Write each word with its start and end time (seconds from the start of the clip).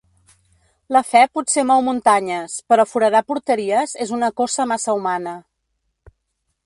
La 0.95 1.01
fe 1.09 1.19
potser 1.39 1.65
mou 1.71 1.83
muntanyes, 1.89 2.55
però 2.73 2.87
foradar 2.93 3.21
porteries 3.33 3.95
és 4.07 4.15
una 4.19 4.31
cossa 4.41 4.67
massa 4.73 4.97
humana. 5.01 5.37